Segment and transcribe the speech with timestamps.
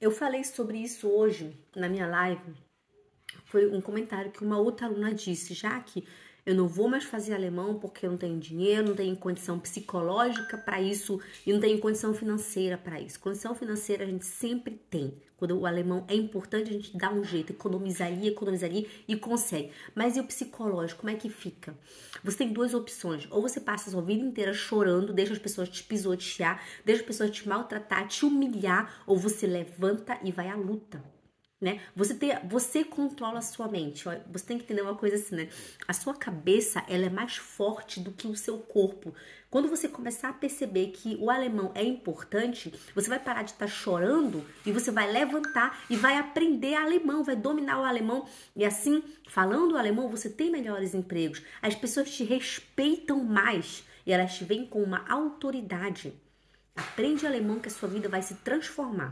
[0.00, 2.54] Eu falei sobre isso hoje na minha live.
[3.44, 6.06] Foi um comentário que uma outra aluna disse, já que
[6.44, 10.56] eu não vou mais fazer alemão porque eu não tenho dinheiro, não tenho condição psicológica
[10.56, 13.20] para isso e não tenho condição financeira para isso.
[13.20, 15.14] Condição financeira a gente sempre tem.
[15.36, 19.70] Quando o alemão é importante, a gente dá um jeito, economizaria, economizaria e consegue.
[19.94, 21.74] Mas e o psicológico, como é que fica?
[22.22, 23.26] Você tem duas opções.
[23.30, 27.06] Ou você passa a sua vida inteira chorando, deixa as pessoas te pisotear, deixa as
[27.06, 31.02] pessoas te maltratar, te humilhar, ou você levanta e vai à luta
[31.60, 31.80] né?
[31.94, 34.04] Você tem, você controla a sua mente.
[34.32, 35.48] Você tem que entender uma coisa assim, né?
[35.86, 39.14] A sua cabeça, ela é mais forte do que o seu corpo.
[39.50, 43.66] Quando você começar a perceber que o alemão é importante, você vai parar de estar
[43.66, 48.64] tá chorando e você vai levantar e vai aprender alemão, vai dominar o alemão e
[48.64, 51.42] assim, falando alemão, você tem melhores empregos.
[51.60, 56.14] As pessoas te respeitam mais e elas te veem com uma autoridade.
[56.76, 59.08] Aprende alemão que a sua vida vai se transformar.